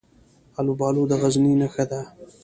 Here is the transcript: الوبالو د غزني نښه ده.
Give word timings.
الوبالو 0.61 1.03
د 1.09 1.13
غزني 1.21 1.53
نښه 1.61 1.85
ده. 1.91 2.01